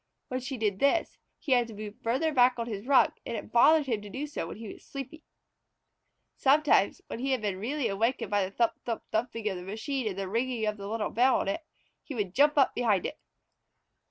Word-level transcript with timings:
When 0.29 0.39
she 0.39 0.57
did 0.57 0.79
this 0.79 1.19
he 1.37 1.51
had 1.51 1.67
to 1.67 1.75
move 1.75 1.99
farther 2.03 2.33
back 2.33 2.57
on 2.57 2.65
his 2.65 2.87
rug, 2.87 3.11
and 3.23 3.37
it 3.37 3.51
bothered 3.51 3.85
him 3.85 4.01
to 4.01 4.09
do 4.09 4.25
so 4.25 4.47
when 4.47 4.57
he 4.57 4.73
was 4.73 4.83
sleepy. 4.83 5.23
Sometimes, 6.35 7.01
when 7.05 7.19
he 7.19 7.33
had 7.33 7.41
been 7.43 7.59
really 7.59 7.87
awakened 7.87 8.31
by 8.31 8.43
the 8.43 8.49
thump 8.49 8.73
thump 8.83 9.03
thumping 9.11 9.47
of 9.47 9.57
the 9.57 9.61
machine 9.61 10.07
and 10.07 10.17
the 10.17 10.27
ringing 10.27 10.65
of 10.65 10.77
the 10.77 10.87
little 10.87 11.11
bell 11.11 11.35
on 11.41 11.47
it, 11.47 11.61
he 12.01 12.15
would 12.15 12.33
jump 12.33 12.57
up 12.57 12.73
behind 12.73 13.05
it. 13.05 13.19